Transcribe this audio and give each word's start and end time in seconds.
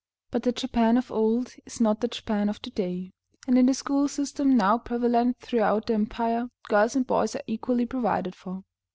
But 0.31 0.41
the 0.41 0.51
Japan 0.51 0.97
of 0.97 1.11
old 1.11 1.53
is 1.63 1.79
not 1.79 2.01
the 2.01 2.07
Japan 2.07 2.49
of 2.49 2.59
to 2.63 2.71
day, 2.71 3.11
and 3.45 3.55
in 3.55 3.67
the 3.67 3.75
school 3.75 4.07
system 4.07 4.57
now 4.57 4.79
prevalent 4.79 5.37
throughout 5.37 5.85
the 5.85 5.93
empire 5.93 6.49
girls 6.69 6.95
and 6.95 7.05
boys 7.05 7.35
are 7.35 7.43
equally 7.45 7.85
provided 7.85 8.33
for. 8.33 8.63